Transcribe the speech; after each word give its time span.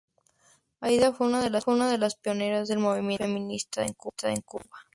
Aída 0.79 1.13
fue 1.13 1.27
una 1.27 1.43
de 1.91 1.97
las 1.99 2.15
pioneras 2.15 2.67
del 2.67 2.79
movimiento 2.79 3.23
feminista 3.25 3.85
en 3.85 3.93
Cuba. 4.41 4.65